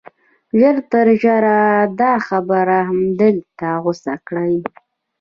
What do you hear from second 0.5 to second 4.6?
ژر تر ژره دا خبره همدلته غوڅه کړئ